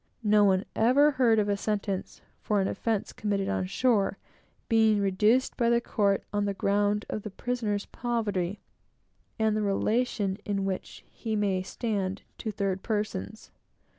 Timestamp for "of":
1.37-1.47, 7.07-7.21